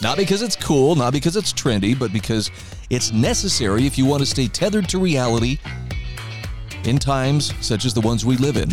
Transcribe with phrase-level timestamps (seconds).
[0.00, 2.50] Not because it's cool, not because it's trendy, but because
[2.88, 5.58] it's necessary if you want to stay tethered to reality
[6.84, 8.70] in times such as the ones we live in.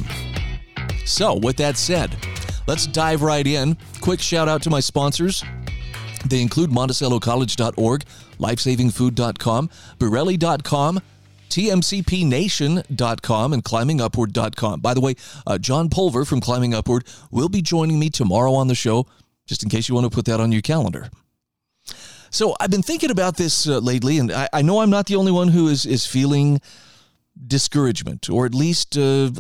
[1.06, 2.16] So, with that said,
[2.68, 3.78] let's dive right in.
[4.02, 5.44] Quick shout out to my sponsors.
[6.26, 8.04] They include MonticelloCollege.org,
[8.40, 11.02] LifesavingFood.com, Bereli.com,
[11.50, 14.80] TMCPNation.com, and ClimbingUpward.com.
[14.82, 15.16] By the way,
[15.46, 19.06] uh, John Pulver from Climbing Upward will be joining me tomorrow on the show,
[19.46, 21.10] just in case you want to put that on your calendar.
[22.30, 25.16] So I've been thinking about this uh, lately, and I, I, know I'm not the
[25.16, 26.60] only one who is, is feeling
[27.48, 29.32] discouragement, or at least uh,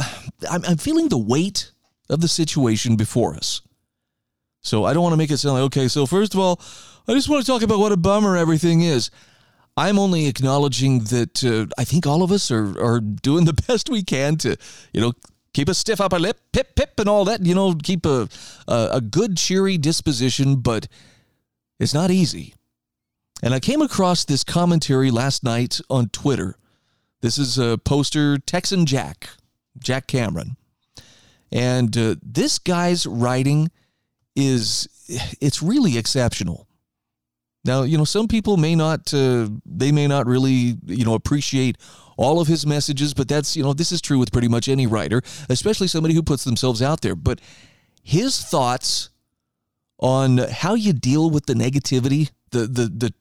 [0.49, 1.71] I'm, I'm feeling the weight
[2.09, 3.61] of the situation before us.
[4.61, 6.61] So I don't want to make it sound like, okay, so first of all,
[7.07, 9.11] I just want to talk about what a bummer everything is.
[9.77, 13.89] I'm only acknowledging that uh, I think all of us are, are doing the best
[13.89, 14.55] we can to,
[14.93, 15.13] you know,
[15.55, 18.27] keep a stiff upper lip, pip, pip, and all that, you know, keep a,
[18.67, 20.87] a, a good, cheery disposition, but
[21.79, 22.53] it's not easy.
[23.41, 26.57] And I came across this commentary last night on Twitter.
[27.21, 29.29] This is a poster Texan Jack,
[29.79, 30.57] Jack Cameron.
[31.51, 33.71] And uh, this guy's writing
[34.35, 34.89] is
[35.39, 36.67] it's really exceptional.
[37.63, 41.77] Now, you know, some people may not uh, they may not really, you know, appreciate
[42.17, 44.87] all of his messages, but that's, you know, this is true with pretty much any
[44.87, 47.15] writer, especially somebody who puts themselves out there.
[47.15, 47.41] But
[48.01, 49.09] his thoughts
[49.99, 53.13] on how you deal with the negativity, the the the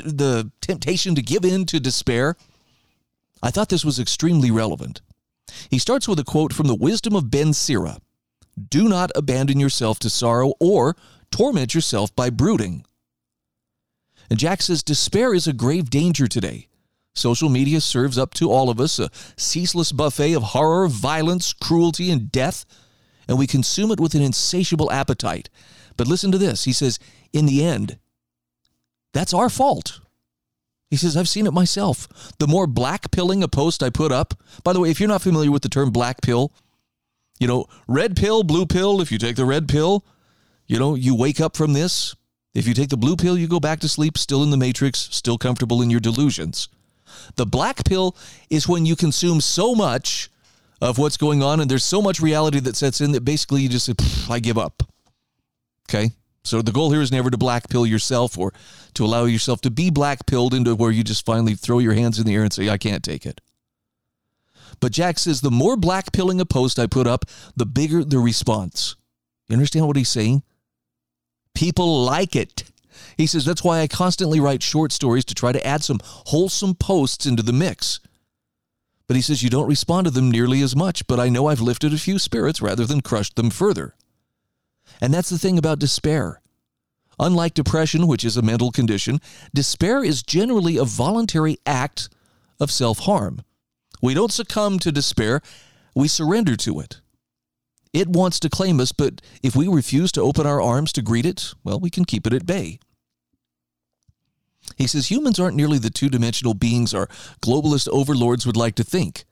[0.00, 2.36] the temptation to give in to despair,
[3.42, 5.02] I thought this was extremely relevant.
[5.70, 7.98] He starts with a quote from the wisdom of Ben Sira
[8.68, 10.96] Do not abandon yourself to sorrow or
[11.30, 12.84] torment yourself by brooding.
[14.30, 16.68] And Jack says despair is a grave danger today.
[17.14, 22.10] Social media serves up to all of us a ceaseless buffet of horror, violence, cruelty,
[22.10, 22.64] and death,
[23.28, 25.50] and we consume it with an insatiable appetite.
[25.96, 26.64] But listen to this.
[26.64, 26.98] He says,
[27.32, 27.98] in the end,
[29.12, 30.00] that's our fault.
[30.90, 32.08] He says, I've seen it myself.
[32.38, 34.34] The more black pilling a post I put up,
[34.64, 36.52] by the way, if you're not familiar with the term black pill,
[37.38, 40.04] you know, red pill, blue pill, if you take the red pill,
[40.66, 42.14] you know, you wake up from this.
[42.54, 45.08] If you take the blue pill, you go back to sleep, still in the matrix,
[45.10, 46.68] still comfortable in your delusions.
[47.36, 48.16] The black pill
[48.50, 50.30] is when you consume so much
[50.80, 53.68] of what's going on and there's so much reality that sets in that basically you
[53.68, 53.94] just say,
[54.28, 54.82] I give up.
[55.88, 56.10] Okay?
[56.44, 58.52] So the goal here is never to black pill yourself or
[58.94, 62.18] to allow yourself to be black pilled into where you just finally throw your hands
[62.18, 63.40] in the air and say, I can't take it.
[64.80, 68.18] But Jack says the more black pilling a post I put up, the bigger the
[68.18, 68.96] response.
[69.48, 70.42] You understand what he's saying?
[71.54, 72.64] People like it.
[73.16, 76.74] He says that's why I constantly write short stories to try to add some wholesome
[76.74, 78.00] posts into the mix.
[79.06, 81.60] But he says you don't respond to them nearly as much, but I know I've
[81.60, 83.94] lifted a few spirits rather than crushed them further.
[85.00, 86.40] And that's the thing about despair.
[87.18, 89.20] Unlike depression, which is a mental condition,
[89.54, 92.08] despair is generally a voluntary act
[92.58, 93.42] of self harm.
[94.00, 95.42] We don't succumb to despair,
[95.94, 97.01] we surrender to it.
[97.92, 101.26] It wants to claim us, but if we refuse to open our arms to greet
[101.26, 102.78] it, well, we can keep it at bay.
[104.76, 107.06] He says humans aren't nearly the two dimensional beings our
[107.42, 109.24] globalist overlords would like to think.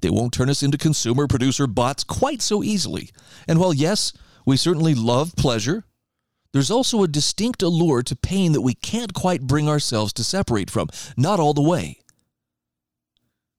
[0.00, 3.10] They won't turn us into consumer producer bots quite so easily.
[3.46, 4.12] And while, yes,
[4.44, 5.84] we certainly love pleasure.
[6.52, 10.70] There's also a distinct allure to pain that we can't quite bring ourselves to separate
[10.70, 12.00] from, not all the way.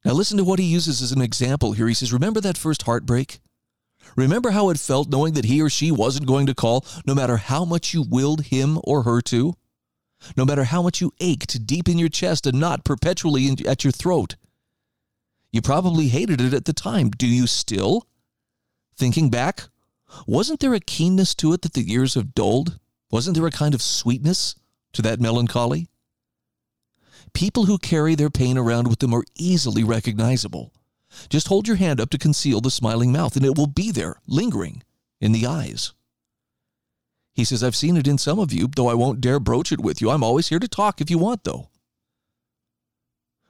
[0.06, 1.88] Now, listen to what he uses as an example here.
[1.88, 3.40] He says, Remember that first heartbreak?
[4.16, 7.38] Remember how it felt knowing that he or she wasn't going to call, no matter
[7.38, 9.56] how much you willed him or her to?
[10.36, 13.92] No matter how much you ached deep in your chest and not perpetually at your
[13.92, 14.36] throat?
[15.52, 17.10] You probably hated it at the time.
[17.12, 18.08] Do you still?
[18.98, 19.70] Thinking back,
[20.28, 22.80] wasn't there a keenness to it that the years have dulled?
[23.12, 24.56] Wasn't there a kind of sweetness
[24.94, 25.88] to that melancholy?
[27.34, 30.74] People who carry their pain around with them are easily recognizable.
[31.30, 34.16] Just hold your hand up to conceal the smiling mouth, and it will be there,
[34.28, 34.84] lingering
[35.20, 35.94] in the eyes.
[37.34, 39.80] He says, I've seen it in some of you, though I won't dare broach it
[39.80, 40.10] with you.
[40.10, 41.70] I'm always here to talk if you want, though.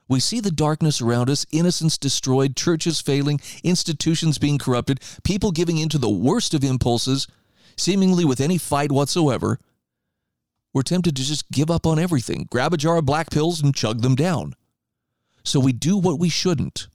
[0.08, 5.78] We see the darkness around us, innocence destroyed, churches failing, institutions being corrupted, people giving
[5.78, 7.28] in to the worst of impulses,
[7.76, 9.58] seemingly with any fight whatsoever.
[10.72, 13.74] we're tempted to just give up on everything, grab a jar of black pills and
[13.74, 14.54] chug them down.
[15.42, 16.88] So we do what we shouldn't.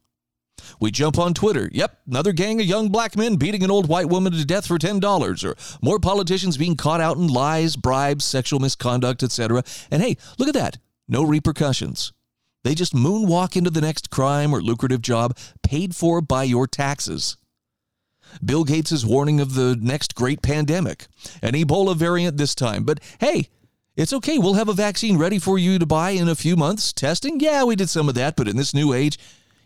[0.79, 1.69] We jump on Twitter.
[1.71, 4.77] Yep, another gang of young black men beating an old white woman to death for
[4.77, 9.63] $10 or more politicians being caught out in lies, bribes, sexual misconduct, etc.
[9.91, 10.77] And hey, look at that.
[11.07, 12.13] No repercussions.
[12.63, 17.37] They just moonwalk into the next crime or lucrative job paid for by your taxes.
[18.43, 21.07] Bill Gates warning of the next great pandemic,
[21.41, 22.83] an Ebola variant this time.
[22.83, 23.49] But hey,
[23.95, 24.37] it's okay.
[24.37, 26.91] We'll have a vaccine ready for you to buy in a few months.
[26.91, 27.39] Testing?
[27.39, 29.17] Yeah, we did some of that, but in this new age,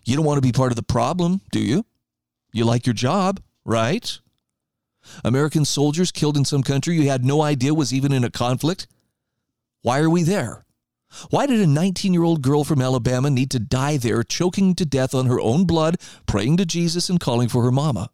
[0.05, 1.85] you don't want to be part of the problem, do you?
[2.51, 4.19] You like your job, right?
[5.23, 8.87] American soldiers killed in some country you had no idea was even in a conflict.
[9.81, 10.65] Why are we there?
[11.29, 14.85] Why did a 19 year old girl from Alabama need to die there, choking to
[14.85, 15.97] death on her own blood,
[16.27, 18.11] praying to Jesus and calling for her mama?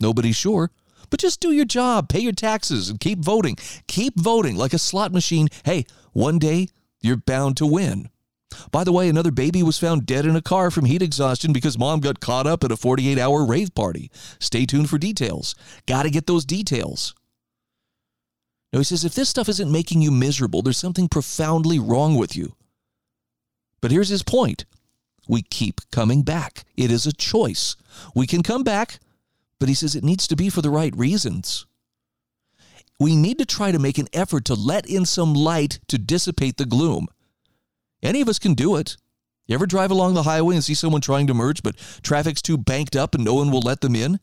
[0.00, 0.70] Nobody's sure,
[1.10, 3.56] but just do your job, pay your taxes, and keep voting.
[3.86, 5.48] Keep voting like a slot machine.
[5.64, 6.68] Hey, one day
[7.00, 8.08] you're bound to win.
[8.70, 11.78] By the way, another baby was found dead in a car from heat exhaustion because
[11.78, 14.10] mom got caught up at a 48 hour rave party.
[14.38, 15.54] Stay tuned for details.
[15.86, 17.14] Got to get those details.
[18.72, 22.34] Now, he says, if this stuff isn't making you miserable, there's something profoundly wrong with
[22.34, 22.56] you.
[23.80, 24.64] But here's his point
[25.28, 26.64] we keep coming back.
[26.76, 27.76] It is a choice.
[28.14, 28.98] We can come back,
[29.58, 31.66] but he says it needs to be for the right reasons.
[32.98, 36.56] We need to try to make an effort to let in some light to dissipate
[36.56, 37.08] the gloom.
[38.04, 38.96] Any of us can do it.
[39.46, 42.56] You ever drive along the highway and see someone trying to merge, but traffic's too
[42.56, 44.20] banked up and no one will let them in?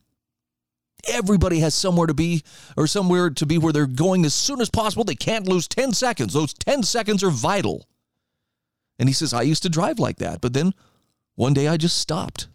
[1.07, 2.43] Everybody has somewhere to be
[2.77, 5.03] or somewhere to be where they're going as soon as possible.
[5.03, 6.33] They can't lose 10 seconds.
[6.33, 7.87] Those 10 seconds are vital.
[8.99, 10.73] And he says, I used to drive like that, but then
[11.35, 12.47] one day I just stopped.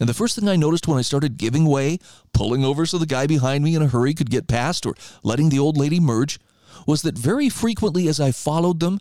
[0.00, 1.98] And the first thing I noticed when I started giving way,
[2.32, 5.50] pulling over so the guy behind me in a hurry could get past, or letting
[5.50, 6.40] the old lady merge,
[6.86, 8.98] was that very frequently as I followed them,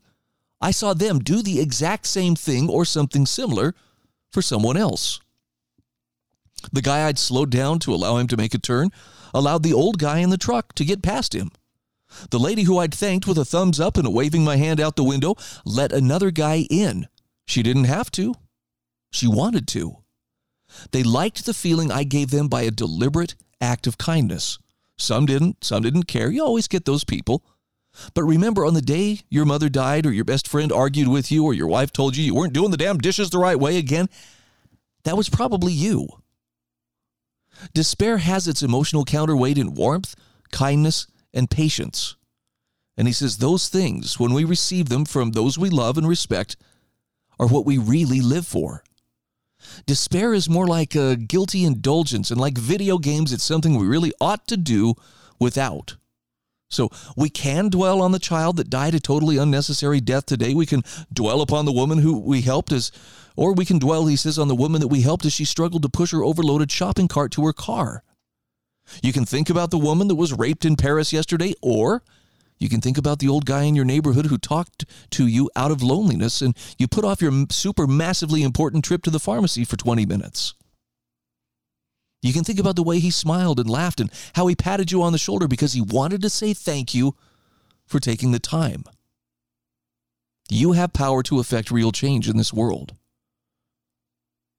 [0.61, 3.73] I saw them do the exact same thing or something similar
[4.31, 5.19] for someone else.
[6.73, 8.89] The guy I'd slowed down to allow him to make a turn
[9.33, 11.51] allowed the old guy in the truck to get past him.
[12.31, 15.03] The lady who I'd thanked with a thumbs up and waving my hand out the
[15.03, 17.07] window let another guy in.
[17.45, 18.33] She didn't have to.
[19.11, 19.97] She wanted to.
[20.91, 24.59] They liked the feeling I gave them by a deliberate act of kindness.
[24.97, 26.29] Some didn't, some didn't care.
[26.29, 27.43] You always get those people.
[28.13, 31.45] But remember, on the day your mother died, or your best friend argued with you,
[31.45, 34.09] or your wife told you you weren't doing the damn dishes the right way again,
[35.03, 36.07] that was probably you.
[37.73, 40.15] Despair has its emotional counterweight in warmth,
[40.51, 42.15] kindness, and patience.
[42.97, 46.57] And he says those things, when we receive them from those we love and respect,
[47.39, 48.83] are what we really live for.
[49.85, 54.13] Despair is more like a guilty indulgence, and like video games, it's something we really
[54.19, 54.95] ought to do
[55.39, 55.95] without.
[56.69, 60.53] So we can dwell on the child that died a totally unnecessary death today.
[60.53, 62.91] We can dwell upon the woman who we helped as,
[63.35, 65.81] or we can dwell, he says, on the woman that we helped as she struggled
[65.81, 68.03] to push her overloaded shopping cart to her car.
[69.01, 72.03] You can think about the woman that was raped in Paris yesterday, or
[72.59, 75.71] you can think about the old guy in your neighborhood who talked to you out
[75.71, 79.77] of loneliness and you put off your super massively important trip to the pharmacy for
[79.77, 80.53] 20 minutes.
[82.21, 85.01] You can think about the way he smiled and laughed and how he patted you
[85.01, 87.15] on the shoulder because he wanted to say thank you
[87.85, 88.83] for taking the time.
[90.49, 92.95] You have power to affect real change in this world.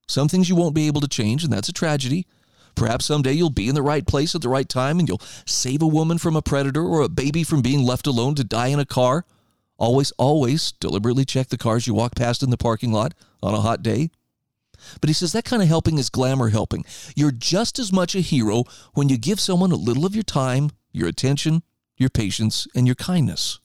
[0.09, 2.26] Some things you won't be able to change, and that's a tragedy.
[2.75, 5.83] Perhaps someday you'll be in the right place at the right time and you'll save
[5.83, 8.79] a woman from a predator or a baby from being left alone to die in
[8.79, 9.25] a car.
[9.76, 13.61] Always, always deliberately check the cars you walk past in the parking lot on a
[13.61, 14.11] hot day.
[15.01, 16.85] But he says that kind of helping is glamour helping.
[17.15, 20.71] You're just as much a hero when you give someone a little of your time,
[20.93, 21.63] your attention,
[21.97, 23.61] your patience, and your kindness.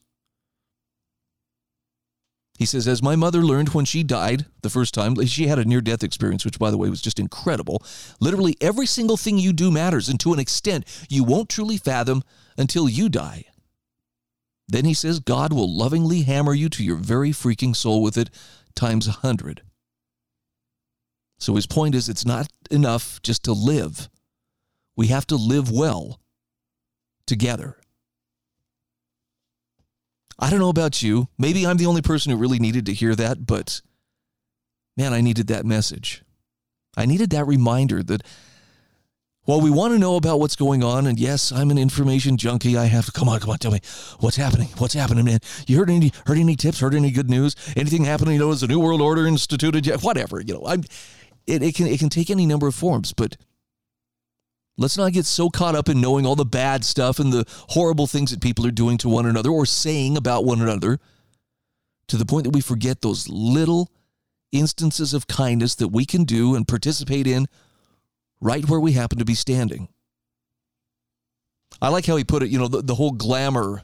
[2.58, 5.66] He says, as my mother learned when she died the first time, she had a
[5.66, 7.84] near death experience, which, by the way, was just incredible.
[8.22, 12.24] Literally, every single thing you do matters, and to an extent you won't truly fathom
[12.58, 13.44] until you die.
[14.70, 18.30] Then he says, God will lovingly hammer you to your very freaking soul with it
[18.74, 19.62] times a hundred.
[21.46, 24.10] So his point is it's not enough just to live.
[24.96, 26.20] We have to live well
[27.28, 27.78] together.
[30.40, 31.28] I don't know about you.
[31.38, 33.84] Maybe I'm the only person who really needed to hear that, but
[34.98, 36.24] man, I needed that message.
[36.98, 38.24] I needed that reminder that
[39.44, 42.76] while we want to know about what's going on, and yes, I'm an information junkie.
[42.76, 43.82] I have to come on, come on, tell me
[44.20, 44.70] what's happening.
[44.80, 45.42] What's happening, man?
[45.68, 46.80] You heard any heard any tips?
[46.80, 47.56] Heard any good news?
[47.76, 48.34] Anything happening?
[48.34, 50.02] You know, is the New World Order instituted yet?
[50.02, 50.42] Whatever.
[50.42, 50.84] You know, I'm
[51.48, 53.38] it, it can it can take any number of forms, but
[54.78, 58.08] Let's not get so caught up in knowing all the bad stuff and the horrible
[58.08, 61.00] things that people are doing to one another or saying about one another
[62.08, 63.90] to the point that we forget those little
[64.52, 67.48] instances of kindness that we can do and participate in
[68.42, 69.88] right where we happen to be standing.
[71.82, 73.84] I like how he put it, you know, the, the whole glamour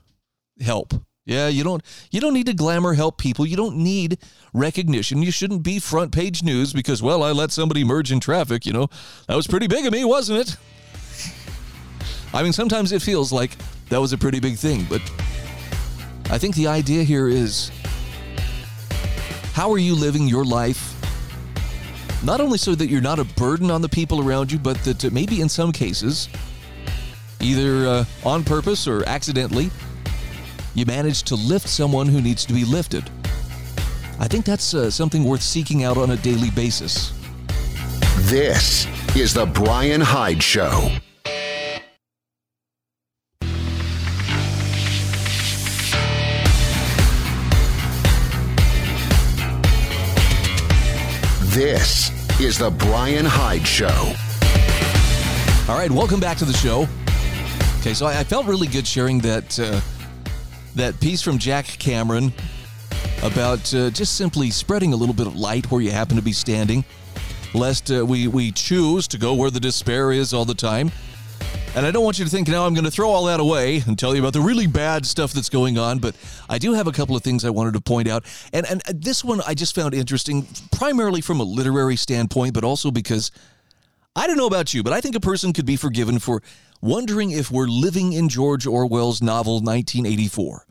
[0.59, 0.93] help.
[1.25, 3.45] Yeah, you don't you don't need to glamour help people.
[3.45, 4.17] You don't need
[4.53, 5.21] recognition.
[5.21, 8.73] You shouldn't be front page news because well, I let somebody merge in traffic, you
[8.73, 8.89] know.
[9.27, 10.57] That was pretty big of me, wasn't it?
[12.33, 13.55] I mean, sometimes it feels like
[13.89, 15.01] that was a pretty big thing, but
[16.31, 17.69] I think the idea here is
[19.53, 20.87] how are you living your life?
[22.23, 25.11] Not only so that you're not a burden on the people around you, but that
[25.11, 26.29] maybe in some cases,
[27.41, 29.69] either uh, on purpose or accidentally,
[30.73, 33.09] you manage to lift someone who needs to be lifted.
[34.19, 37.11] I think that's uh, something worth seeking out on a daily basis.
[38.29, 40.91] This is The Bryan Hyde Show.
[51.49, 52.09] This
[52.39, 54.13] is The Bryan Hyde Show.
[55.69, 56.87] All right, welcome back to the show.
[57.79, 59.81] Okay, so I, I felt really good sharing that uh,
[60.75, 62.33] that piece from Jack Cameron
[63.23, 66.33] about uh, just simply spreading a little bit of light where you happen to be
[66.33, 66.83] standing,
[67.53, 70.91] lest uh, we we choose to go where the despair is all the time.
[71.73, 73.81] And I don't want you to think now I'm going to throw all that away
[73.87, 76.15] and tell you about the really bad stuff that's going on, but
[76.49, 78.25] I do have a couple of things I wanted to point out.
[78.51, 82.91] And and this one I just found interesting primarily from a literary standpoint, but also
[82.91, 83.31] because
[84.15, 86.43] I don't know about you, but I think a person could be forgiven for
[86.81, 90.65] wondering if we're living in George Orwell's novel 1984.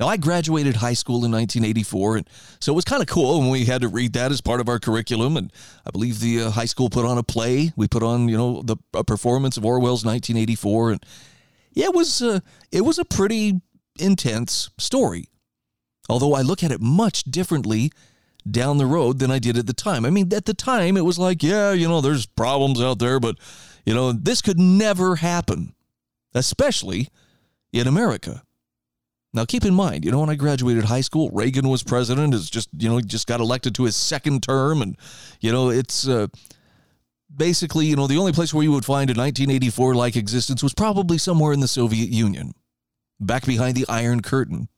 [0.00, 3.50] Now, I graduated high school in 1984, and so it was kind of cool when
[3.50, 5.36] we had to read that as part of our curriculum.
[5.36, 5.52] And
[5.86, 7.72] I believe the uh, high school put on a play.
[7.76, 11.06] We put on, you know, the a performance of Orwell's 1984, and
[11.72, 12.40] yeah, it was uh,
[12.72, 13.60] it was a pretty
[13.98, 15.28] intense story.
[16.08, 17.92] Although I look at it much differently
[18.50, 20.06] down the road than I did at the time.
[20.06, 23.20] I mean, at the time, it was like, yeah, you know, there's problems out there,
[23.20, 23.36] but
[23.84, 25.74] you know, this could never happen,
[26.34, 27.08] especially
[27.72, 28.42] in America.
[29.32, 32.34] Now, keep in mind, you know, when I graduated high school, Reagan was president.
[32.34, 34.96] Is just you know he just got elected to his second term, and
[35.40, 36.26] you know it's uh,
[37.34, 40.74] basically you know the only place where you would find a 1984 like existence was
[40.74, 42.54] probably somewhere in the Soviet Union,
[43.20, 44.68] back behind the Iron Curtain.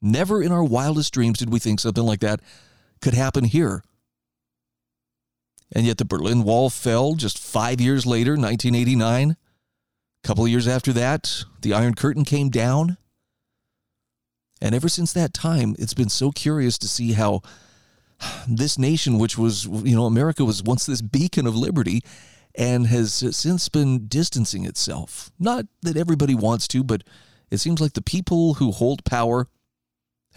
[0.00, 2.40] Never in our wildest dreams did we think something like that
[3.00, 3.82] could happen here.
[5.72, 9.30] And yet the Berlin Wall fell just five years later, 1989.
[9.30, 9.36] A
[10.26, 12.96] couple of years after that, the Iron Curtain came down.
[14.60, 17.42] And ever since that time, it's been so curious to see how
[18.48, 22.02] this nation, which was, you know, America was once this beacon of liberty
[22.54, 25.30] and has since been distancing itself.
[25.38, 27.04] Not that everybody wants to, but
[27.50, 29.46] it seems like the people who hold power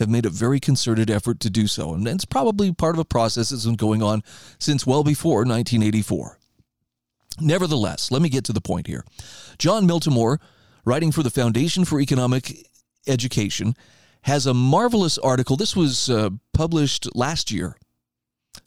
[0.02, 1.94] have made a very concerted effort to do so.
[1.94, 4.24] And it's probably part of a process that's been going on
[4.60, 6.38] since well before 1984.
[7.40, 9.06] Nevertheless, let me get to the point here.
[9.58, 10.40] Jon Miltimore,
[10.84, 12.68] writing for the Foundation for Economic
[13.08, 13.74] Education,
[14.24, 15.56] has a marvelous article.
[15.56, 17.78] This was uh, published last year.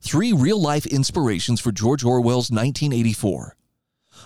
[0.00, 3.56] Three real life inspirations for George Orwell's 1984.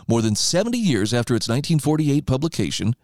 [0.06, 2.94] More than 70 years after its 1948 publication,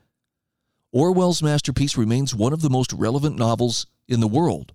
[0.92, 4.72] Orwell's masterpiece remains one of the most relevant novels in the world.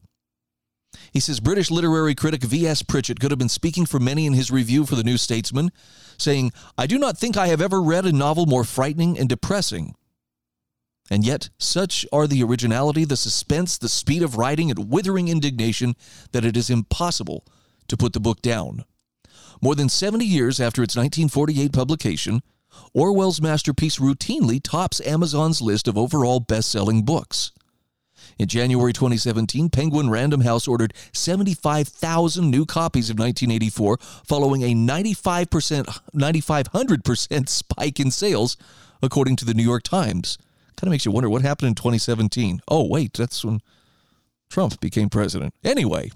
[1.12, 2.81] He says British literary critic V.S.
[2.81, 5.71] Pritchett could have been speaking for many in his review for the New Statesman,
[6.17, 9.95] saying, I do not think I have ever read a novel more frightening and depressing.
[11.12, 15.95] And yet, such are the originality, the suspense, the speed of writing, and withering indignation
[16.31, 17.45] that it is impossible
[17.88, 18.86] to put the book down.
[19.62, 22.41] More than 70 years after its 1948 publication,
[22.93, 27.51] Orwell's masterpiece routinely tops Amazon's list of overall best selling books.
[28.39, 36.00] In January 2017, Penguin Random House ordered 75,000 new copies of 1984, following a 95%,
[36.15, 38.55] 9,500% spike in sales,
[39.03, 40.38] according to the New York Times.
[40.77, 42.62] Kind of makes you wonder what happened in 2017.
[42.69, 43.60] Oh, wait, that's when
[44.50, 45.53] Trump became president.
[45.62, 46.10] Anyway,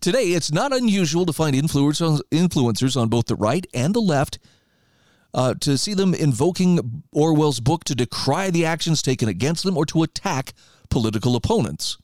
[0.00, 4.38] today it's not unusual to find influencers on both the right and the left
[5.34, 9.84] uh, to see them invoking Orwell's book to decry the actions taken against them or
[9.86, 10.54] to attack
[10.90, 11.98] political opponents.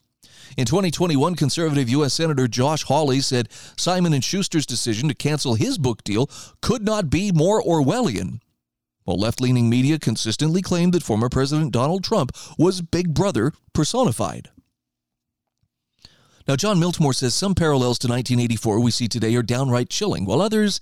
[0.56, 2.14] In 2021, conservative U.S.
[2.14, 7.10] Senator Josh Hawley said Simon & Schuster's decision to cancel his book deal could not
[7.10, 8.40] be more Orwellian.
[9.04, 14.48] While left-leaning media consistently claimed that former President Donald Trump was Big Brother personified.
[16.46, 20.42] Now, Jon Miltimore says some parallels to 1984 we see today are downright chilling, while
[20.42, 20.78] others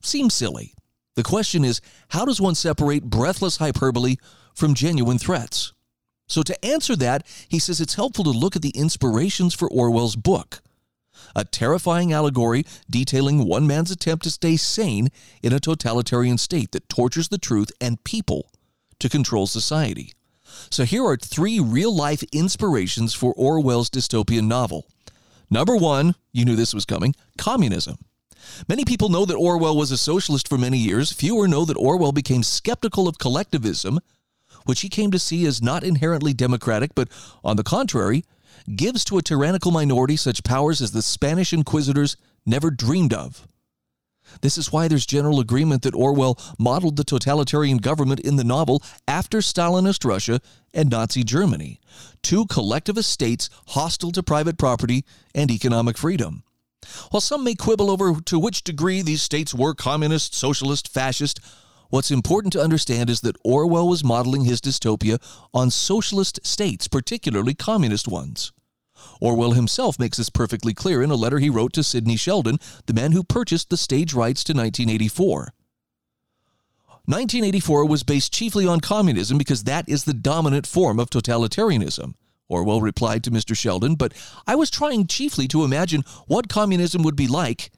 [0.00, 0.74] seem silly.
[1.16, 4.16] The question is how does one separate breathless hyperbole
[4.54, 5.72] from genuine threats?
[6.28, 10.16] So, to answer that, he says it's helpful to look at the inspirations for Orwell's
[10.16, 10.60] book.
[11.34, 15.08] A terrifying allegory detailing one man's attempt to stay sane
[15.42, 18.50] in a totalitarian state that tortures the truth and people
[18.98, 20.12] to control society.
[20.70, 24.86] So, here are three real life inspirations for Orwell's dystopian novel.
[25.48, 27.98] Number one, you knew this was coming communism.
[28.68, 31.12] Many people know that Orwell was a socialist for many years.
[31.12, 34.00] Fewer know that Orwell became skeptical of collectivism,
[34.66, 37.08] which he came to see as not inherently democratic, but
[37.42, 38.24] on the contrary,
[38.74, 43.48] gives to a tyrannical minority such powers as the Spanish inquisitors never dreamed of.
[44.40, 48.82] This is why there's general agreement that Orwell modeled the totalitarian government in the novel
[49.06, 50.40] after Stalinist Russia
[50.74, 51.80] and Nazi Germany,
[52.22, 55.04] two collectivist states hostile to private property
[55.34, 56.42] and economic freedom.
[57.10, 61.40] While some may quibble over to which degree these states were communist, socialist, fascist,
[61.90, 65.18] what's important to understand is that Orwell was modeling his dystopia
[65.52, 68.52] on socialist states, particularly communist ones.
[69.20, 72.94] Orwell himself makes this perfectly clear in a letter he wrote to Sidney Sheldon, the
[72.94, 75.52] man who purchased the stage rights to 1984.
[77.08, 82.14] 1984 was based chiefly on communism because that is the dominant form of totalitarianism.
[82.48, 83.56] Orwell replied to Mr.
[83.56, 84.12] Sheldon, but
[84.46, 87.70] I was trying chiefly to imagine what communism would be like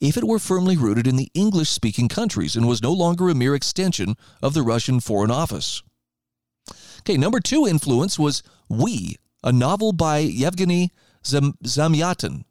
[0.00, 3.34] if it were firmly rooted in the English speaking countries and was no longer a
[3.34, 5.82] mere extension of the Russian Foreign Office.
[7.00, 10.90] Okay, number two influence was We, a novel by Yevgeny
[11.26, 12.44] Zam- Zamyatin.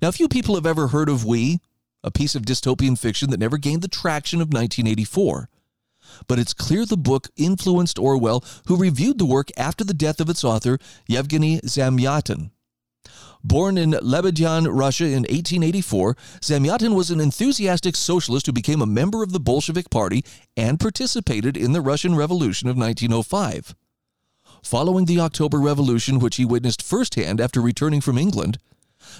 [0.00, 1.60] Now, few people have ever heard of We,
[2.04, 5.48] a piece of dystopian fiction that never gained the traction of 1984
[6.26, 10.28] but it's clear the book influenced Orwell, who reviewed the work after the death of
[10.28, 12.50] its author, Yevgeny Zamyatin.
[13.42, 19.22] Born in Lebedyan, Russia in 1884, Zamyatin was an enthusiastic socialist who became a member
[19.22, 20.24] of the Bolshevik Party
[20.58, 23.74] and participated in the Russian Revolution of 1905.
[24.62, 28.58] Following the October Revolution, which he witnessed firsthand after returning from England,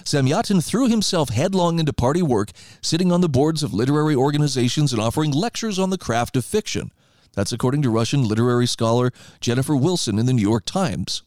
[0.03, 5.01] Zamyatin threw himself headlong into party work, sitting on the boards of literary organizations and
[5.01, 6.91] offering lectures on the craft of fiction.
[7.33, 11.23] That's according to Russian literary scholar Jennifer Wilson in the New York Times.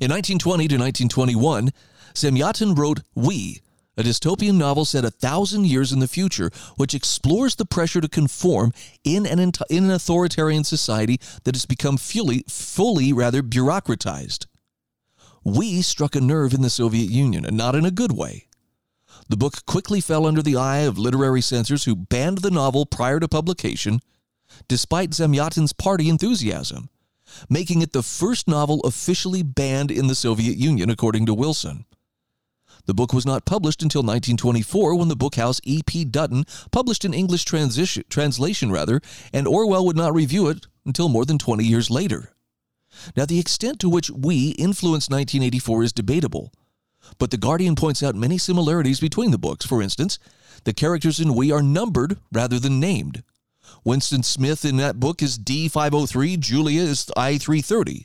[0.00, 1.70] In 1920 to 1921,
[2.14, 3.60] Zamyatin wrote We,
[3.96, 8.08] a dystopian novel set a thousand years in the future, which explores the pressure to
[8.08, 8.72] conform
[9.04, 14.46] in an, in an authoritarian society that has become fully, fully rather bureaucratized
[15.48, 18.46] we struck a nerve in the Soviet Union, and not in a good way.
[19.28, 23.20] The book quickly fell under the eye of literary censors who banned the novel prior
[23.20, 24.00] to publication,
[24.68, 26.88] despite Zamyatin's party enthusiasm,
[27.48, 31.84] making it the first novel officially banned in the Soviet Union, according to Wilson.
[32.86, 36.06] The book was not published until 1924 when the bookhouse E.P.
[36.06, 41.36] Dutton published an English translation rather, and Orwell would not review it until more than
[41.36, 42.32] 20 years later.
[43.14, 46.50] Now, the extent to which we influenced 1984 is debatable,
[47.18, 49.66] but The Guardian points out many similarities between the books.
[49.66, 50.18] For instance,
[50.64, 53.22] the characters in We are numbered rather than named.
[53.84, 58.04] Winston Smith in that book is D503, Julia is I330.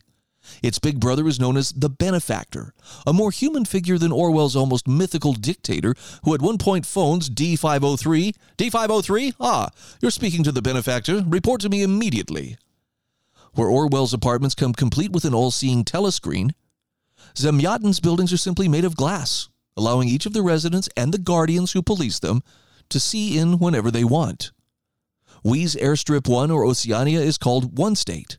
[0.62, 2.74] Its big brother is known as the benefactor,
[3.08, 8.36] a more human figure than Orwell's almost mythical dictator who at one point phones D503.
[8.58, 9.36] D503?
[9.40, 9.70] Ah,
[10.02, 11.24] you're speaking to the benefactor.
[11.26, 12.58] Report to me immediately
[13.56, 16.52] where Orwell's apartments come complete with an all seeing telescreen,
[17.36, 21.72] Zamyatin's buildings are simply made of glass, allowing each of the residents and the guardians
[21.72, 22.42] who police them
[22.90, 24.52] to see in whenever they want.
[25.44, 28.38] We's Airstrip 1 or Oceania is called One State.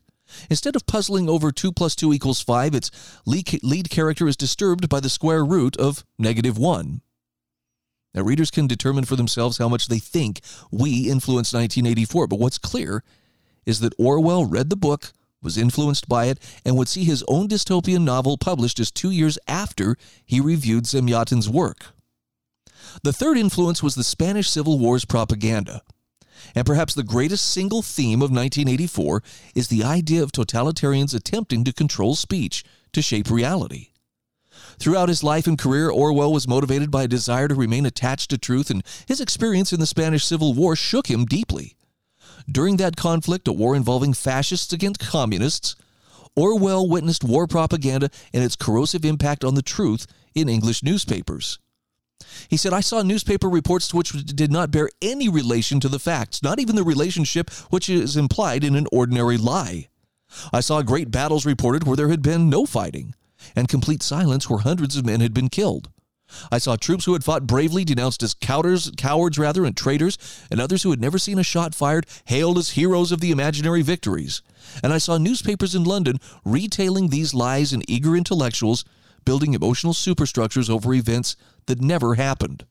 [0.49, 2.89] Instead of puzzling over 2 plus 2 equals 5, its
[3.25, 7.01] lead character is disturbed by the square root of negative 1.
[8.15, 10.39] Now, readers can determine for themselves how much they think
[10.71, 13.03] we influenced 1984, but what's clear
[13.65, 15.11] is that Orwell read the book,
[15.43, 19.37] was influenced by it, and would see his own dystopian novel published just two years
[19.47, 21.87] after he reviewed Zamyatin's work.
[23.03, 25.81] The third influence was the Spanish Civil War's propaganda.
[26.53, 31.73] And perhaps the greatest single theme of 1984 is the idea of totalitarians attempting to
[31.73, 33.89] control speech to shape reality.
[34.79, 38.37] Throughout his life and career, Orwell was motivated by a desire to remain attached to
[38.37, 41.75] truth, and his experience in the Spanish Civil War shook him deeply.
[42.49, 45.75] During that conflict, a war involving fascists against communists,
[46.35, 51.59] Orwell witnessed war propaganda and its corrosive impact on the truth in English newspapers.
[52.49, 56.43] He said, I saw newspaper reports which did not bear any relation to the facts,
[56.43, 59.89] not even the relationship which is implied in an ordinary lie.
[60.51, 63.15] I saw great battles reported where there had been no fighting,
[63.55, 65.89] and complete silence where hundreds of men had been killed.
[66.51, 70.17] I saw troops who had fought bravely denounced as cowards, cowards rather, and traitors,
[70.49, 73.83] and others who had never seen a shot fired hailed as heroes of the imaginary
[73.83, 74.41] victories.
[74.83, 78.83] And I saw newspapers in London retailing these lies and eager intellectuals
[79.25, 81.35] building emotional superstructures over events
[81.65, 82.65] that never happened.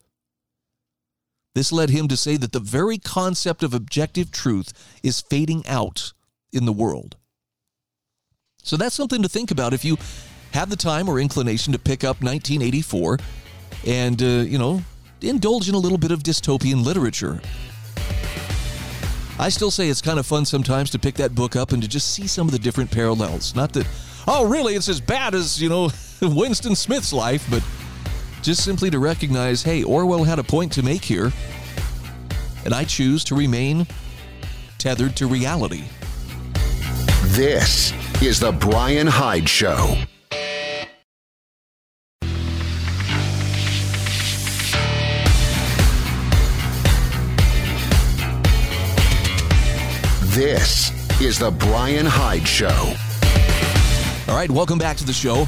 [1.55, 6.13] This led him to say that the very concept of objective truth is fading out
[6.53, 7.17] in the world.
[8.63, 9.99] So that's something to think about if you
[10.53, 13.19] have the time or inclination to pick up 1984
[13.87, 14.83] and, uh, you know,
[15.21, 17.41] indulge in a little bit of dystopian literature.
[19.39, 21.89] I still say it's kind of fun sometimes to pick that book up and to
[21.89, 23.55] just see some of the different parallels.
[23.55, 23.87] Not that,
[24.29, 25.91] oh, really, it's as bad as, you know,
[26.23, 27.63] Winston Smith's life, but
[28.43, 31.33] just simply to recognize hey, Orwell had a point to make here,
[32.65, 33.87] and I choose to remain
[34.79, 35.85] tethered to reality.
[37.29, 39.97] This is The Bryan Hyde Show.
[50.35, 52.95] This is The Bryan Hyde Show.
[54.29, 55.47] All right, welcome back to the show.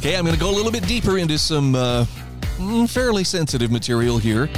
[0.00, 2.06] Okay, I'm going to go a little bit deeper into some uh,
[2.56, 4.48] mm, fairly sensitive material here.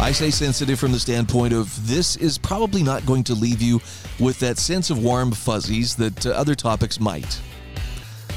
[0.00, 3.82] I say sensitive from the standpoint of this is probably not going to leave you
[4.18, 7.38] with that sense of warm fuzzies that uh, other topics might.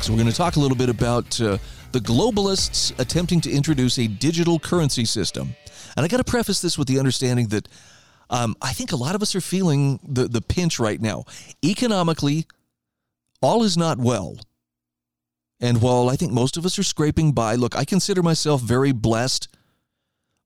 [0.01, 1.57] So, we're going to talk a little bit about uh,
[1.93, 5.55] the globalists attempting to introduce a digital currency system.
[5.95, 7.69] And I got to preface this with the understanding that
[8.29, 11.23] um, I think a lot of us are feeling the, the pinch right now.
[11.63, 12.45] Economically,
[13.41, 14.35] all is not well.
[15.65, 18.91] And while I think most of us are scraping by, look, I consider myself very
[18.91, 19.47] blessed,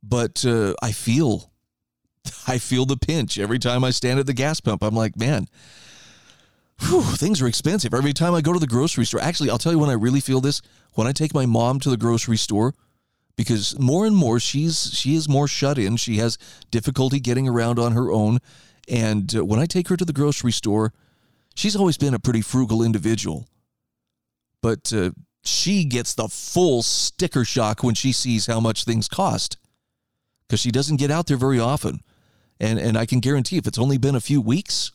[0.01, 1.51] but uh, I feel,
[2.47, 4.81] I feel the pinch every time I stand at the gas pump.
[4.81, 5.49] I'm like, man,
[6.79, 7.93] whew, things are expensive.
[7.93, 10.21] Every time I go to the grocery store, actually, I'll tell you when I really
[10.21, 10.61] feel this.
[10.93, 12.73] When I take my mom to the grocery store,
[13.35, 15.97] because more and more she's she is more shut in.
[15.97, 16.37] She has
[16.71, 18.39] difficulty getting around on her own,
[18.87, 20.93] and uh, when I take her to the grocery store,
[21.55, 23.49] she's always been a pretty frugal individual
[24.61, 25.11] but uh,
[25.43, 29.57] she gets the full sticker shock when she sees how much things cost
[30.47, 32.01] because she doesn't get out there very often.
[32.59, 34.91] And, and I can guarantee if it's only been a few weeks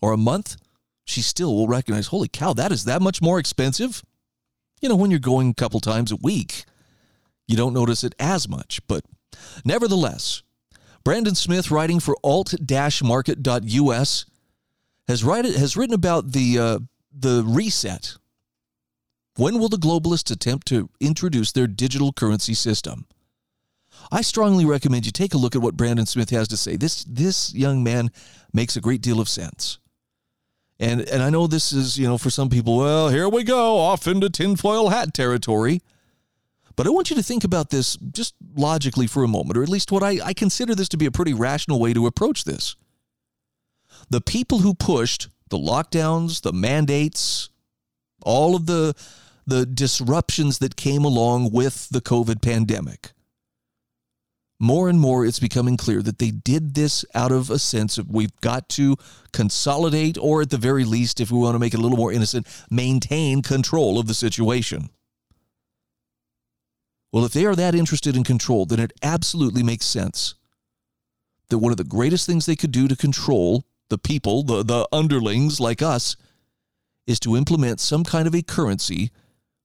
[0.00, 0.56] or a month,
[1.04, 4.02] she still will recognize, holy cow, that is that much more expensive.
[4.80, 6.64] You know, when you're going a couple times a week,
[7.46, 8.80] you don't notice it as much.
[8.86, 9.04] But
[9.64, 10.42] nevertheless,
[11.04, 14.26] Brandon Smith, writing for alt-market.us,
[15.08, 16.78] has, write, has written about the, uh,
[17.12, 18.16] the reset
[19.36, 23.06] when will the globalists attempt to introduce their digital currency system?
[24.10, 26.76] I strongly recommend you take a look at what Brandon Smith has to say.
[26.76, 28.10] This this young man
[28.52, 29.78] makes a great deal of sense.
[30.78, 33.78] And and I know this is, you know, for some people, well, here we go,
[33.78, 35.80] off into tinfoil hat territory.
[36.74, 39.68] But I want you to think about this just logically for a moment, or at
[39.68, 42.76] least what I, I consider this to be a pretty rational way to approach this.
[44.10, 47.50] The people who pushed the lockdowns, the mandates,
[48.22, 48.94] all of the
[49.46, 53.12] the disruptions that came along with the COVID pandemic.
[54.60, 58.08] More and more, it's becoming clear that they did this out of a sense of
[58.08, 58.96] we've got to
[59.32, 62.12] consolidate, or at the very least, if we want to make it a little more
[62.12, 64.90] innocent, maintain control of the situation.
[67.12, 70.36] Well, if they are that interested in control, then it absolutely makes sense
[71.48, 74.88] that one of the greatest things they could do to control the people, the, the
[74.92, 76.16] underlings like us,
[77.06, 79.10] is to implement some kind of a currency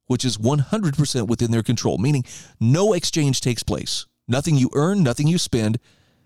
[0.07, 2.23] which is 100% within their control, meaning
[2.59, 4.05] no exchange takes place.
[4.27, 5.79] Nothing you earn, nothing you spend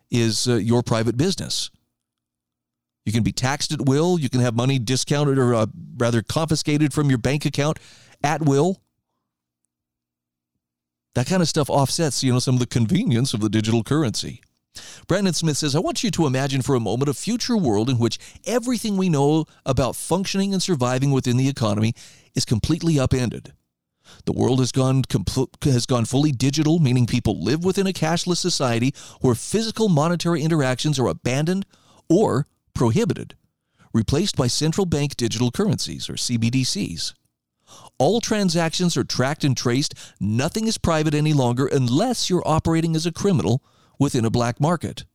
[0.09, 1.69] is uh, your private business.
[3.05, 4.19] You can be taxed at will.
[4.19, 5.65] You can have money discounted or uh,
[5.97, 7.79] rather confiscated from your bank account
[8.23, 8.81] at will.
[11.15, 14.41] That kind of stuff offsets, you know, some of the convenience of the digital currency.
[15.07, 17.97] Brandon Smith says, I want you to imagine for a moment a future world in
[17.97, 21.93] which everything we know about functioning and surviving within the economy
[22.35, 23.51] is completely upended.
[24.25, 28.37] The world has gone compl- has gone fully digital, meaning people live within a cashless
[28.37, 31.65] society where physical monetary interactions are abandoned
[32.09, 33.35] or prohibited,
[33.93, 37.13] replaced by central bank digital currencies or CBDCs.
[37.97, 39.93] All transactions are tracked and traced.
[40.19, 43.63] Nothing is private any longer unless you're operating as a criminal
[43.99, 45.05] within a black market.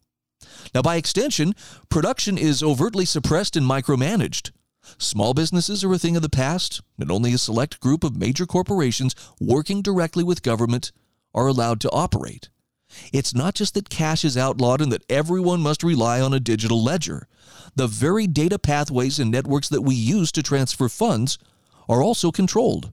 [0.74, 1.54] Now, by extension,
[1.88, 4.52] production is overtly suppressed and micromanaged.
[4.98, 8.46] Small businesses are a thing of the past, and only a select group of major
[8.46, 10.92] corporations working directly with government
[11.34, 12.48] are allowed to operate.
[13.12, 16.82] It's not just that cash is outlawed and that everyone must rely on a digital
[16.82, 17.28] ledger.
[17.74, 21.38] The very data pathways and networks that we use to transfer funds
[21.88, 22.92] are also controlled.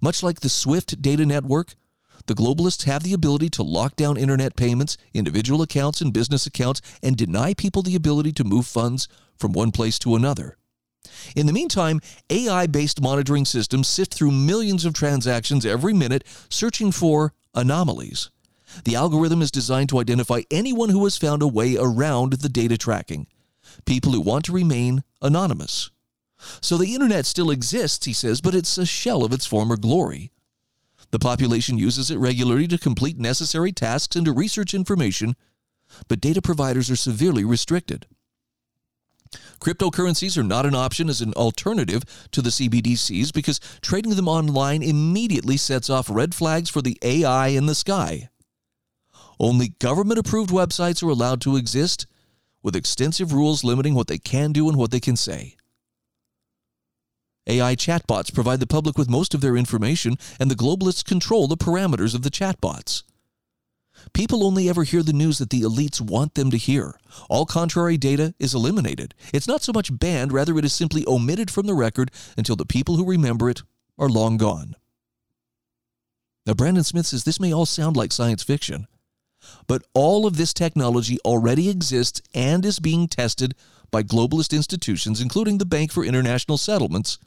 [0.00, 1.74] Much like the SWIFT data network,
[2.26, 6.80] the globalists have the ability to lock down internet payments, individual accounts, and business accounts
[7.02, 10.56] and deny people the ability to move funds from one place to another.
[11.36, 16.92] In the meantime, AI based monitoring systems sift through millions of transactions every minute searching
[16.92, 18.30] for anomalies.
[18.84, 22.78] The algorithm is designed to identify anyone who has found a way around the data
[22.78, 23.26] tracking,
[23.84, 25.90] people who want to remain anonymous.
[26.60, 30.32] So the internet still exists, he says, but it's a shell of its former glory.
[31.10, 35.36] The population uses it regularly to complete necessary tasks and to research information,
[36.08, 38.06] but data providers are severely restricted.
[39.60, 44.82] Cryptocurrencies are not an option as an alternative to the CBDCs because trading them online
[44.82, 48.28] immediately sets off red flags for the AI in the sky.
[49.38, 52.06] Only government approved websites are allowed to exist,
[52.62, 55.56] with extensive rules limiting what they can do and what they can say.
[57.48, 61.56] AI chatbots provide the public with most of their information, and the globalists control the
[61.56, 63.02] parameters of the chatbots.
[64.12, 66.98] People only ever hear the news that the elites want them to hear.
[67.28, 69.14] All contrary data is eliminated.
[69.32, 72.66] It's not so much banned, rather, it is simply omitted from the record until the
[72.66, 73.62] people who remember it
[73.98, 74.74] are long gone.
[76.46, 78.88] Now, Brandon Smith says this may all sound like science fiction,
[79.66, 83.54] but all of this technology already exists and is being tested
[83.90, 87.18] by globalist institutions, including the Bank for International Settlements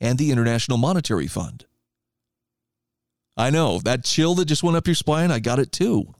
[0.00, 1.66] and the International Monetary Fund.
[3.36, 6.14] I know, that chill that just went up your spine, I got it too.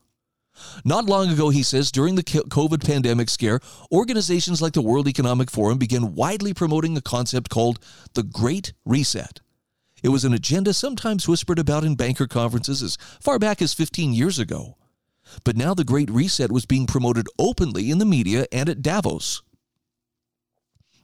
[0.84, 5.50] Not long ago, he says, during the COVID pandemic scare, organizations like the World Economic
[5.50, 7.78] Forum began widely promoting a concept called
[8.14, 9.40] the Great Reset.
[10.02, 14.12] It was an agenda sometimes whispered about in banker conferences as far back as 15
[14.12, 14.76] years ago.
[15.44, 19.42] But now the Great Reset was being promoted openly in the media and at Davos.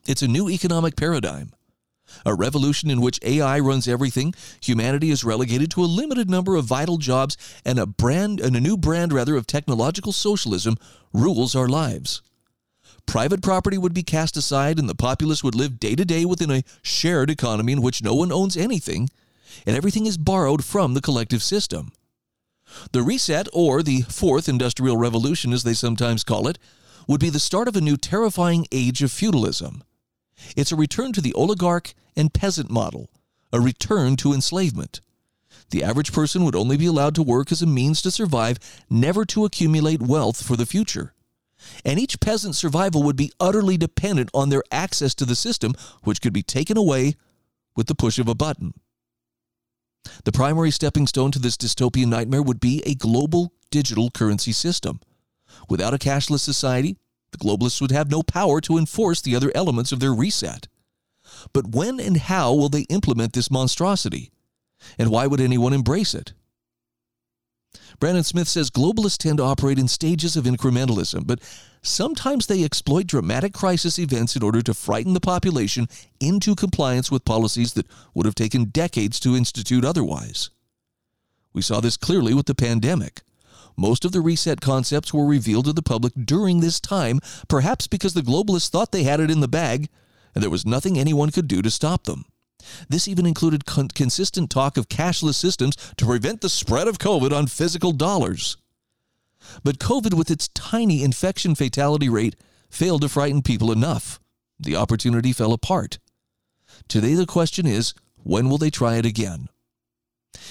[0.06, 1.52] It's a new economic paradigm
[2.24, 6.64] a revolution in which AI runs everything, humanity is relegated to a limited number of
[6.64, 10.76] vital jobs, and a brand and a new brand rather of technological socialism
[11.12, 12.22] rules our lives.
[13.06, 16.50] Private property would be cast aside and the populace would live day to day within
[16.50, 19.08] a shared economy in which no one owns anything
[19.66, 21.90] and everything is borrowed from the collective system.
[22.92, 26.58] The reset, or the fourth industrial revolution as they sometimes call it,
[27.06, 29.82] would be the start of a new terrifying age of feudalism.
[30.56, 33.10] It's a return to the oligarch and peasant model,
[33.52, 35.00] a return to enslavement.
[35.70, 39.24] The average person would only be allowed to work as a means to survive, never
[39.26, 41.12] to accumulate wealth for the future.
[41.84, 45.74] And each peasant's survival would be utterly dependent on their access to the system,
[46.04, 47.16] which could be taken away
[47.76, 48.74] with the push of a button.
[50.24, 55.00] The primary stepping stone to this dystopian nightmare would be a global digital currency system.
[55.68, 56.96] Without a cashless society,
[57.30, 60.68] the globalists would have no power to enforce the other elements of their reset.
[61.52, 64.30] But when and how will they implement this monstrosity?
[64.98, 66.32] And why would anyone embrace it?
[68.00, 71.40] Brandon Smith says globalists tend to operate in stages of incrementalism, but
[71.82, 75.88] sometimes they exploit dramatic crisis events in order to frighten the population
[76.20, 80.50] into compliance with policies that would have taken decades to institute otherwise.
[81.52, 83.22] We saw this clearly with the pandemic.
[83.78, 88.12] Most of the reset concepts were revealed to the public during this time, perhaps because
[88.12, 89.88] the globalists thought they had it in the bag
[90.34, 92.24] and there was nothing anyone could do to stop them.
[92.88, 97.32] This even included con- consistent talk of cashless systems to prevent the spread of COVID
[97.32, 98.56] on physical dollars.
[99.62, 102.34] But COVID, with its tiny infection fatality rate,
[102.68, 104.18] failed to frighten people enough.
[104.58, 106.00] The opportunity fell apart.
[106.88, 109.48] Today, the question is when will they try it again?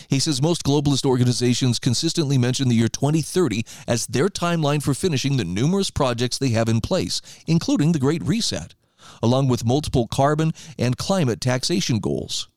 [0.10, 5.38] He says most globalist organizations consistently mention the year 2030 as their timeline for finishing
[5.38, 8.74] the numerous projects they have in place, including the Great Reset,
[9.22, 12.48] along with multiple carbon and climate taxation goals.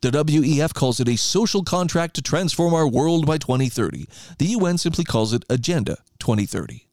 [0.00, 4.06] The WEF calls it a social contract to transform our world by 2030.
[4.38, 6.86] The UN simply calls it Agenda 2030.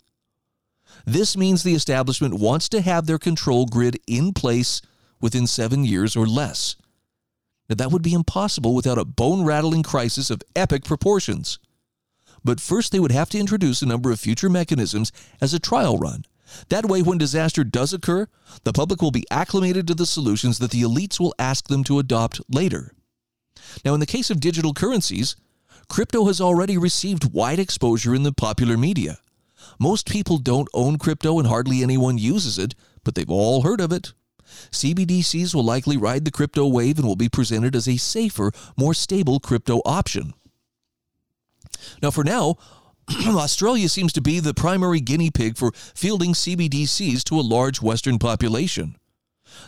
[1.05, 4.81] This means the establishment wants to have their control grid in place
[5.19, 6.75] within seven years or less.
[7.69, 11.59] Now, that would be impossible without a bone rattling crisis of epic proportions.
[12.43, 15.97] But first, they would have to introduce a number of future mechanisms as a trial
[15.97, 16.25] run.
[16.69, 18.27] That way, when disaster does occur,
[18.63, 21.97] the public will be acclimated to the solutions that the elites will ask them to
[21.97, 22.93] adopt later.
[23.83, 25.35] Now, in the case of digital currencies,
[25.89, 29.17] crypto has already received wide exposure in the popular media.
[29.79, 33.91] Most people don't own crypto and hardly anyone uses it, but they've all heard of
[33.91, 34.13] it.
[34.71, 38.93] CBDCs will likely ride the crypto wave and will be presented as a safer, more
[38.93, 40.33] stable crypto option.
[42.01, 42.57] Now, for now,
[43.27, 48.19] Australia seems to be the primary guinea pig for fielding CBDCs to a large Western
[48.19, 48.95] population.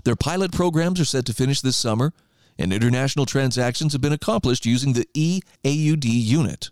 [0.03, 2.13] Their pilot programs are set to finish this summer,
[2.57, 6.71] and international transactions have been accomplished using the EAUD unit.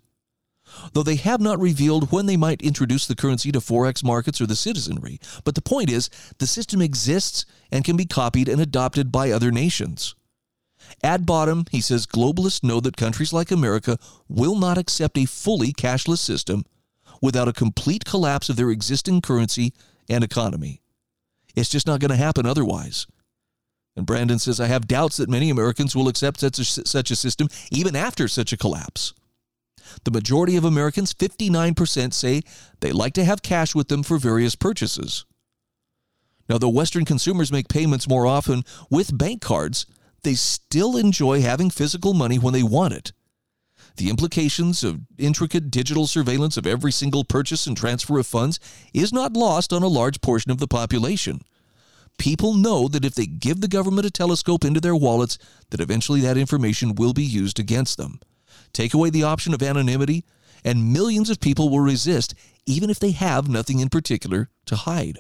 [0.94, 4.48] Though they have not revealed when they might introduce the currency to Forex markets or
[4.48, 9.12] the citizenry, but the point is the system exists and can be copied and adopted
[9.12, 10.16] by other nations.
[11.04, 13.98] At bottom, he says globalists know that countries like America
[14.28, 16.64] will not accept a fully cashless system
[17.22, 19.74] without a complete collapse of their existing currency
[20.10, 20.82] and economy.
[21.56, 23.08] It's just not going to happen otherwise.
[23.96, 27.16] And Brandon says, I have doubts that many Americans will accept such a, such a
[27.16, 29.14] system even after such a collapse.
[30.04, 32.42] The majority of Americans, 59%, say
[32.80, 35.26] they like to have cash with them for various purchases.
[36.48, 39.86] Now, though Western consumers make payments more often with bank cards,
[40.24, 43.14] they still enjoy having physical money when they want it.
[43.98, 48.60] The implications of intricate digital surveillance of every single purchase and transfer of funds
[48.94, 51.42] is not lost on a large portion of the population.
[52.18, 55.38] People know that if they give the government a telescope into their wallets,
[55.70, 58.20] that eventually that information will be used against them.
[58.76, 60.26] Take away the option of anonymity,
[60.66, 62.36] and millions of people will resist,
[62.66, 65.20] even if they have nothing in particular to hide.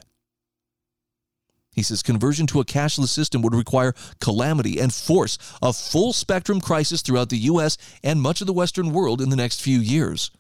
[1.72, 6.60] He says conversion to a cashless system would require calamity and force a full spectrum
[6.60, 7.78] crisis throughout the U.S.
[8.04, 10.32] and much of the Western world in the next few years,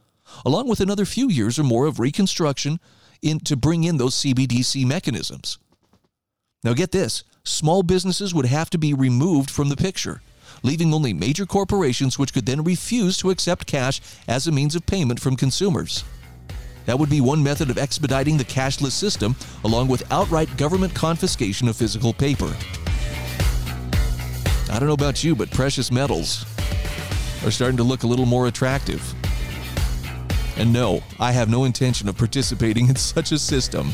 [0.45, 2.81] along with another few years or more of reconstruction
[3.21, 5.57] in, to bring in those CBDC mechanisms.
[6.65, 10.21] Now, get this small businesses would have to be removed from the picture,
[10.63, 14.85] leaving only major corporations which could then refuse to accept cash as a means of
[14.85, 16.03] payment from consumers.
[16.85, 21.67] That would be one method of expediting the cashless system, along with outright government confiscation
[21.67, 22.55] of physical paper.
[24.69, 26.45] I don't know about you, but precious metals
[27.45, 29.13] are starting to look a little more attractive.
[30.57, 33.93] And no, I have no intention of participating in such a system.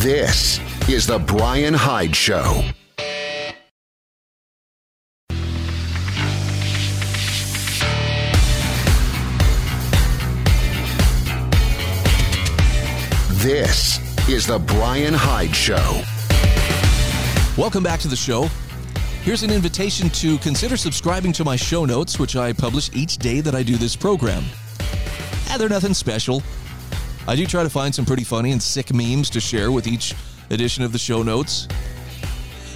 [0.00, 2.64] This is The Bryan Hyde Show.
[13.42, 13.98] This
[14.28, 16.02] is The Bryan Hyde Show.
[17.56, 18.50] Welcome back to the show.
[19.22, 23.40] Here's an invitation to consider subscribing to my show notes, which I publish each day
[23.40, 24.44] that I do this program.
[25.48, 26.42] And they're nothing special.
[27.26, 30.14] I do try to find some pretty funny and sick memes to share with each
[30.50, 31.66] edition of the show notes.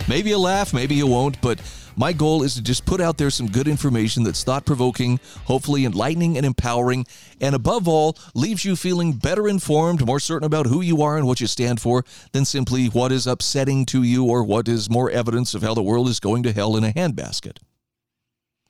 [0.08, 1.60] Maybe you'll laugh, maybe you won't, but
[1.96, 5.84] my goal is to just put out there some good information that's thought provoking, hopefully
[5.84, 7.06] enlightening and empowering,
[7.40, 11.26] and above all, leaves you feeling better informed, more certain about who you are and
[11.26, 15.10] what you stand for than simply what is upsetting to you or what is more
[15.10, 17.58] evidence of how the world is going to hell in a handbasket.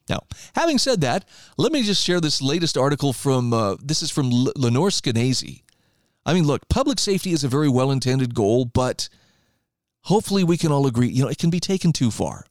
[0.09, 4.11] Now, having said that, let me just share this latest article from uh, this is
[4.11, 5.63] from L- Lenore Skenazy.
[6.27, 9.09] I mean, look, public safety is a very well intended goal, but
[10.03, 12.47] hopefully we can all agree, you know, it can be taken too far.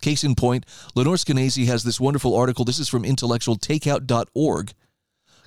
[0.00, 2.64] Case in point, Lenore Skenazy has this wonderful article.
[2.64, 4.72] This is from intellectualtakeout.org.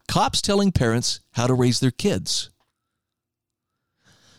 [0.08, 2.50] Cops telling parents how to raise their kids.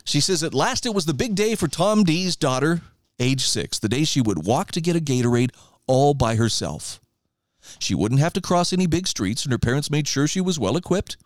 [0.05, 2.83] She says, At last it was the big day for Tom D's daughter,
[3.19, 5.53] age six, the day she would walk to get a Gatorade
[5.87, 7.01] all by herself.
[7.79, 10.59] She wouldn't have to cross any big streets, and her parents made sure she was
[10.59, 11.17] well equipped.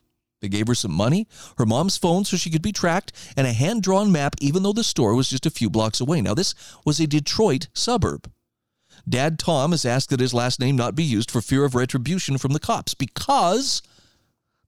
[0.40, 3.52] They gave her some money, her mom's phone so she could be tracked, and a
[3.54, 6.20] hand drawn map, even though the store was just a few blocks away.
[6.20, 8.30] Now, this was a Detroit suburb.
[9.08, 12.38] Dad Tom has asked that his last name not be used for fear of retribution
[12.38, 13.82] from the cops because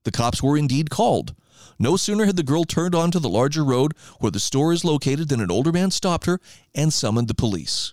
[0.04, 1.34] the cops were indeed called.
[1.78, 5.28] No sooner had the girl turned onto the larger road where the store is located
[5.28, 6.40] than an older man stopped her
[6.74, 7.92] and summoned the police.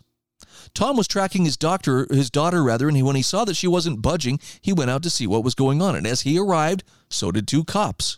[0.73, 3.67] Tom was tracking his doctor, his daughter rather, and he, when he saw that she
[3.67, 5.95] wasn't budging, he went out to see what was going on.
[5.95, 8.17] And as he arrived, so did two cops.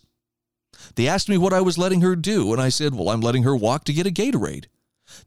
[0.95, 3.43] They asked me what I was letting her do, and I said, "Well, I'm letting
[3.43, 4.65] her walk to get a Gatorade."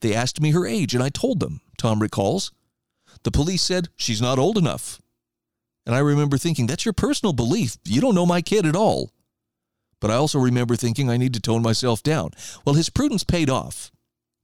[0.00, 1.60] They asked me her age, and I told them.
[1.78, 2.52] Tom recalls.
[3.23, 5.01] The police said, She's not old enough.
[5.87, 7.77] And I remember thinking, That's your personal belief.
[7.85, 9.11] You don't know my kid at all.
[10.01, 12.31] But I also remember thinking I need to tone myself down.
[12.64, 13.92] Well, his prudence paid off.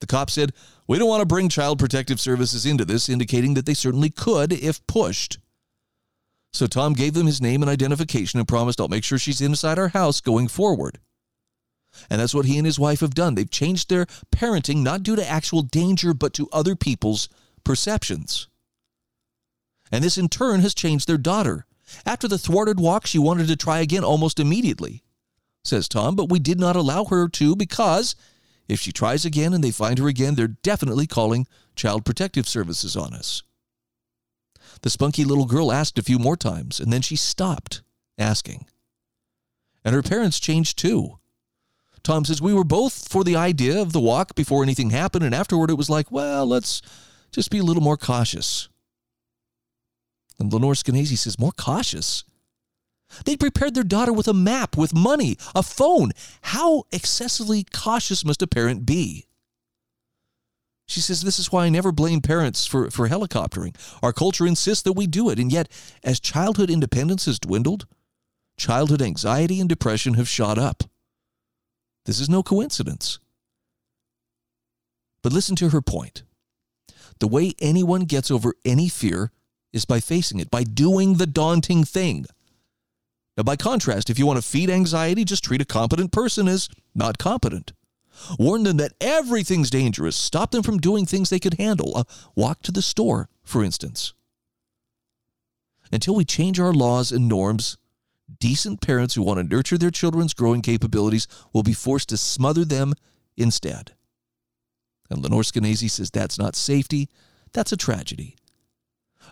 [0.01, 0.53] The cop said,
[0.87, 4.53] We don't want to bring Child Protective Services into this, indicating that they certainly could
[4.53, 5.39] if pushed.
[6.53, 9.79] So Tom gave them his name and identification and promised I'll make sure she's inside
[9.79, 10.99] our house going forward.
[12.11, 13.35] And that's what he and his wife have done.
[13.35, 17.29] They've changed their parenting not due to actual danger, but to other people's
[17.65, 18.49] perceptions
[19.91, 21.67] and this in turn has changed their daughter.
[22.05, 25.05] After the thwarted walk, she wanted to try again almost immediately,
[25.65, 28.17] says Tom, but we did not allow her to because
[28.69, 32.97] if she tries again and they find her again, they're definitely calling Child Protective Services
[32.97, 33.43] on us.
[34.83, 37.83] The spunky little girl asked a few more times, and then she stopped
[38.19, 38.67] asking.
[39.85, 41.19] And her parents changed too.
[42.03, 45.35] Tom says, We were both for the idea of the walk before anything happened, and
[45.35, 46.83] afterward it was like, well, let's
[47.33, 48.69] just be a little more cautious.
[50.39, 52.25] And Lenore Skenazy says, More cautious?
[53.25, 56.13] They prepared their daughter with a map, with money, a phone.
[56.43, 59.27] How excessively cautious must a parent be?
[60.87, 63.75] She says, This is why I never blame parents for, for helicoptering.
[64.03, 65.39] Our culture insists that we do it.
[65.39, 65.69] And yet,
[66.05, 67.87] as childhood independence has dwindled,
[68.57, 70.85] childhood anxiety and depression have shot up.
[72.05, 73.19] This is no coincidence.
[75.23, 76.23] But listen to her point.
[77.19, 79.33] The way anyone gets over any fear
[79.73, 82.27] is by facing it, by doing the daunting thing.
[83.37, 86.69] Now, by contrast, if you want to feed anxiety, just treat a competent person as
[86.95, 87.73] not competent.
[88.39, 90.17] Warn them that everything's dangerous.
[90.17, 91.97] Stop them from doing things they could handle.
[91.97, 94.15] A walk to the store, for instance.
[95.93, 97.77] Until we change our laws and norms,
[98.41, 102.65] decent parents who want to nurture their children's growing capabilities will be forced to smother
[102.65, 102.95] them
[103.37, 103.93] instead.
[105.11, 107.09] And Lenore Skenazy says that's not safety,
[107.53, 108.37] that's a tragedy.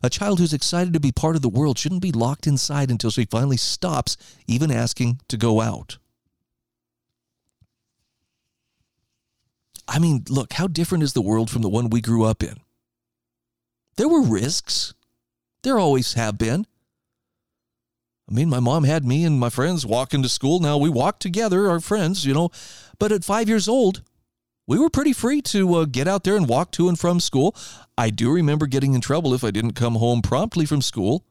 [0.02, 3.10] A child who's excited to be part of the world shouldn't be locked inside until
[3.10, 4.16] she finally stops
[4.46, 5.98] even asking to go out.
[9.86, 12.56] I mean, look, how different is the world from the one we grew up in?
[13.96, 14.94] There were risks.
[15.62, 16.66] There always have been.
[18.28, 20.58] I mean, my mom had me and my friends walking to school.
[20.58, 22.50] Now we walk together, our friends, you know.
[22.98, 24.02] But at five years old,
[24.66, 27.54] we were pretty free to uh, get out there and walk to and from school.
[27.98, 31.24] I do remember getting in trouble if I didn't come home promptly from school.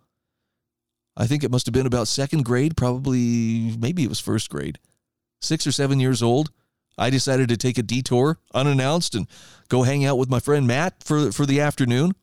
[1.15, 4.79] I think it must have been about second grade, probably, maybe it was first grade.
[5.41, 6.51] Six or seven years old.
[6.97, 9.27] I decided to take a detour unannounced and
[9.67, 12.13] go hang out with my friend Matt for, for the afternoon.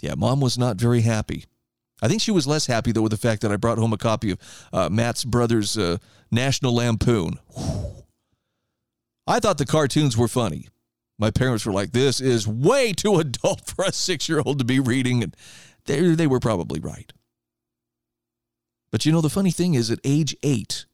[0.00, 1.44] Yeah, mom was not very happy.
[2.02, 3.98] I think she was less happy, though, with the fact that I brought home a
[3.98, 4.38] copy of
[4.72, 5.98] uh, Matt's brother's uh,
[6.30, 7.38] National Lampoon.
[7.54, 8.05] Whew.
[9.26, 10.68] I thought the cartoons were funny.
[11.18, 14.64] My parents were like, this is way too adult for a six year old to
[14.64, 15.22] be reading.
[15.22, 15.34] And
[15.86, 17.12] they, they were probably right.
[18.90, 20.86] But you know, the funny thing is, at age eight,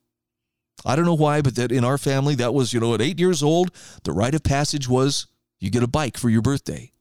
[0.85, 3.21] I don't know why, but that in our family, that was, you know, at eight
[3.21, 3.71] years old,
[4.05, 5.27] the rite of passage was
[5.61, 6.93] you get a bike for your birthday.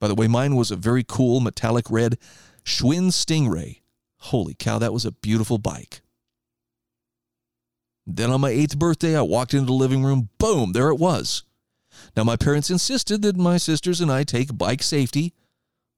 [0.00, 2.18] By the way, mine was a very cool metallic red
[2.64, 3.80] Schwinn Stingray.
[4.18, 6.02] Holy cow, that was a beautiful bike.
[8.06, 10.28] Then on my eighth birthday, I walked into the living room.
[10.38, 11.42] Boom, there it was.
[12.16, 15.32] Now, my parents insisted that my sisters and I take bike safety.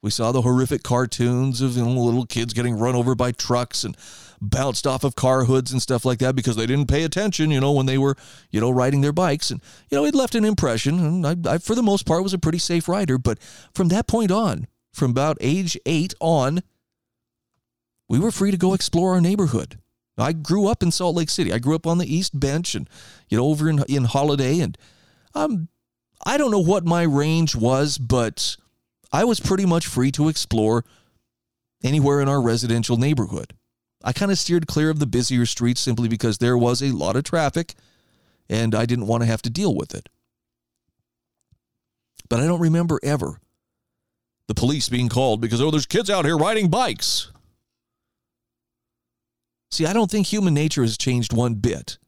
[0.03, 3.83] We saw the horrific cartoons of you know, little kids getting run over by trucks
[3.83, 3.97] and
[4.41, 7.61] bounced off of car hoods and stuff like that because they didn't pay attention, you
[7.61, 8.15] know, when they were,
[8.51, 9.51] you know, riding their bikes.
[9.51, 11.01] And, you know, it left an impression.
[11.01, 13.19] And I, I, for the most part, was a pretty safe rider.
[13.19, 13.41] But
[13.75, 16.63] from that point on, from about age eight on,
[18.09, 19.79] we were free to go explore our neighborhood.
[20.19, 21.53] I grew up in Salt Lake City.
[21.53, 22.89] I grew up on the East Bench and,
[23.29, 24.63] you know, over in, in Holladay.
[24.63, 24.79] And
[25.35, 25.69] um,
[26.25, 28.57] I don't know what my range was, but
[29.13, 30.85] I was pretty much free to explore
[31.85, 33.53] anywhere in our residential neighborhood.
[34.03, 37.17] I kind of steered clear of the busier streets simply because there was a lot
[37.17, 37.75] of traffic
[38.49, 40.09] and I didn't want to have to deal with it.
[42.29, 43.41] But I don't remember ever
[44.49, 47.31] the police being called because, oh, there's kids out here riding bikes.
[49.77, 51.99] See, I don't think human nature has changed one bit.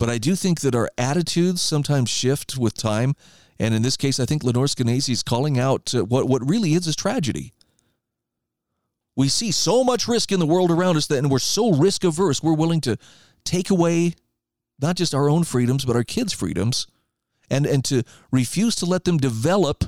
[0.00, 3.14] But I do think that our attitudes sometimes shift with time.
[3.60, 6.74] And in this case, I think Lenore Skenazy is calling out uh, what, what really
[6.74, 7.52] is is tragedy.
[9.14, 12.02] We see so much risk in the world around us that, and we're so risk
[12.02, 12.98] averse, we're willing to
[13.44, 14.14] take away
[14.80, 16.88] not just our own freedoms, but our kids' freedoms,
[17.48, 18.02] and, and to
[18.32, 19.84] refuse to let them develop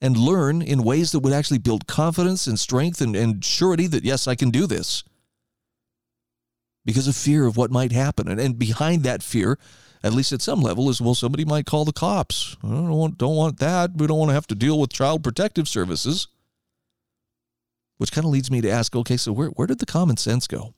[0.00, 4.02] and learn in ways that would actually build confidence and strength and, and surety that,
[4.02, 5.04] yes, I can do this
[6.84, 8.28] because of fear of what might happen.
[8.28, 9.58] And, and behind that fear,
[10.02, 12.56] at least at some level, is well, somebody might call the cops.
[12.64, 13.92] I don't want, don't want that.
[13.96, 16.28] We don't want to have to deal with child protective services.
[17.98, 20.46] Which kind of leads me to ask okay, so where, where did the common sense
[20.46, 20.74] go?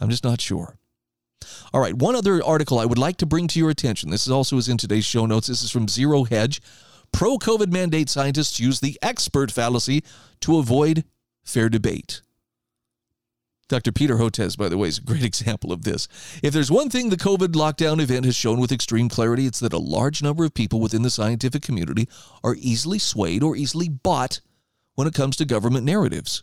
[0.00, 0.78] I'm just not sure.
[1.72, 4.10] All right, one other article I would like to bring to your attention.
[4.10, 5.48] This is also is in today's show notes.
[5.48, 6.62] This is from Zero Hedge.
[7.12, 10.02] Pro COVID mandate scientists use the expert fallacy
[10.40, 11.04] to avoid
[11.44, 12.22] fair debate.
[13.70, 13.92] Dr.
[13.92, 16.08] Peter Hotez, by the way, is a great example of this.
[16.42, 19.72] If there's one thing the COVID lockdown event has shown with extreme clarity, it's that
[19.72, 22.08] a large number of people within the scientific community
[22.42, 24.40] are easily swayed or easily bought
[24.96, 26.42] when it comes to government narratives.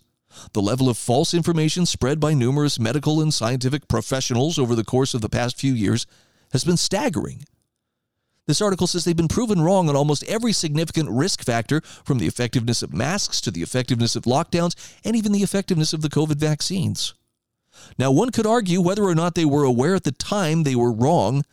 [0.53, 5.13] The level of false information spread by numerous medical and scientific professionals over the course
[5.13, 6.07] of the past few years
[6.53, 7.43] has been staggering.
[8.45, 12.27] This article says they've been proven wrong on almost every significant risk factor, from the
[12.27, 14.73] effectiveness of masks to the effectiveness of lockdowns
[15.03, 17.13] and even the effectiveness of the COVID vaccines.
[17.97, 20.91] Now, one could argue whether or not they were aware at the time they were
[20.91, 21.43] wrong,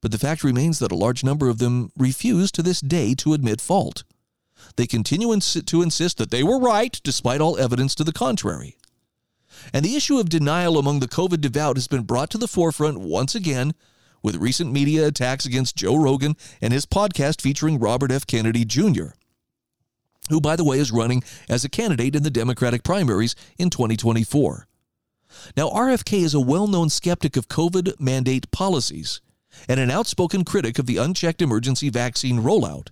[0.00, 3.34] but the fact remains that a large number of them refuse to this day to
[3.34, 4.04] admit fault.
[4.76, 8.76] They continue to insist that they were right despite all evidence to the contrary.
[9.72, 12.98] And the issue of denial among the COVID devout has been brought to the forefront
[12.98, 13.74] once again
[14.22, 18.26] with recent media attacks against Joe Rogan and his podcast featuring Robert F.
[18.26, 19.08] Kennedy Jr.,
[20.28, 24.67] who, by the way, is running as a candidate in the Democratic primaries in 2024.
[25.56, 29.20] Now, RFK is a well known skeptic of COVID mandate policies
[29.68, 32.88] and an outspoken critic of the unchecked emergency vaccine rollout.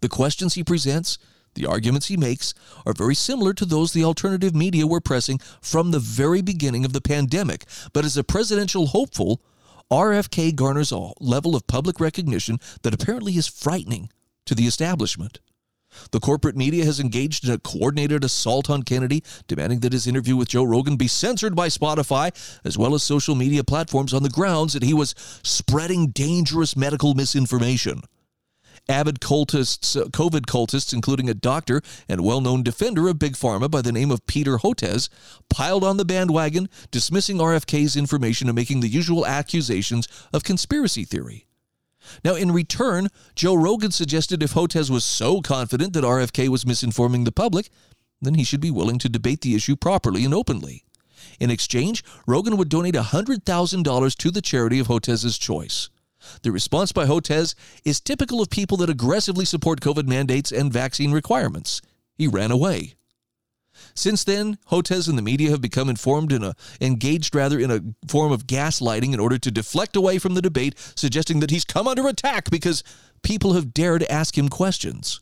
[0.00, 1.18] The questions he presents,
[1.54, 2.54] the arguments he makes,
[2.86, 6.92] are very similar to those the alternative media were pressing from the very beginning of
[6.92, 7.64] the pandemic.
[7.92, 9.42] But as a presidential hopeful,
[9.90, 14.10] RFK garners a level of public recognition that apparently is frightening
[14.46, 15.40] to the establishment.
[16.10, 20.36] The corporate media has engaged in a coordinated assault on Kennedy, demanding that his interview
[20.36, 22.32] with Joe Rogan be censored by Spotify,
[22.64, 27.14] as well as social media platforms, on the grounds that he was spreading dangerous medical
[27.14, 28.02] misinformation.
[28.88, 33.70] Avid cultists, uh, COVID cultists, including a doctor and well known defender of Big Pharma
[33.70, 35.10] by the name of Peter Hotez,
[35.50, 41.47] piled on the bandwagon, dismissing RFK's information and making the usual accusations of conspiracy theory.
[42.24, 47.24] Now, in return, Joe Rogan suggested if Hotez was so confident that RFK was misinforming
[47.24, 47.70] the public,
[48.20, 50.84] then he should be willing to debate the issue properly and openly.
[51.40, 55.88] In exchange, Rogan would donate $100,000 to the charity of Hotez's choice.
[56.42, 61.12] The response by Hotez is typical of people that aggressively support COVID mandates and vaccine
[61.12, 61.80] requirements.
[62.16, 62.94] He ran away.
[63.94, 67.80] Since then, Hotez and the media have become informed in a engaged rather in a
[68.06, 71.88] form of gaslighting in order to deflect away from the debate, suggesting that he's come
[71.88, 72.82] under attack because
[73.22, 75.20] people have dared ask him questions.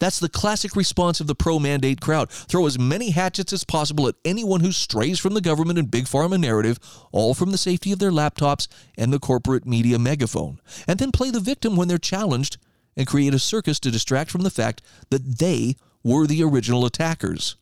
[0.00, 2.30] That's the classic response of the pro mandate crowd.
[2.30, 6.04] Throw as many hatchets as possible at anyone who strays from the government and big
[6.04, 6.78] pharma narrative,
[7.12, 11.30] all from the safety of their laptops and the corporate media megaphone, and then play
[11.30, 12.58] the victim when they're challenged
[12.96, 17.56] and create a circus to distract from the fact that they were the original attackers.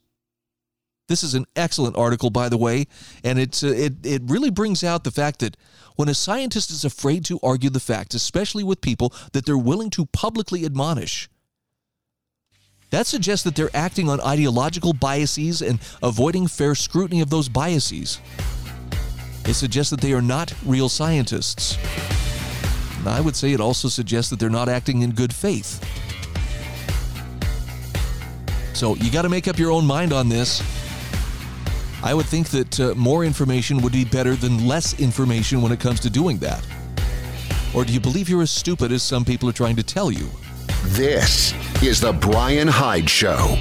[1.08, 2.86] This is an excellent article, by the way,
[3.22, 5.56] and it's, uh, it, it really brings out the fact that
[5.94, 9.90] when a scientist is afraid to argue the facts, especially with people that they're willing
[9.90, 11.28] to publicly admonish,
[12.90, 18.20] that suggests that they're acting on ideological biases and avoiding fair scrutiny of those biases.
[19.44, 21.78] It suggests that they are not real scientists.
[22.98, 25.80] And I would say it also suggests that they're not acting in good faith.
[28.76, 30.62] So you got to make up your own mind on this.
[32.02, 35.80] I would think that uh, more information would be better than less information when it
[35.80, 36.62] comes to doing that.
[37.74, 40.28] Or do you believe you're as stupid as some people are trying to tell you?
[40.88, 43.56] This is The Bryan Hyde Show.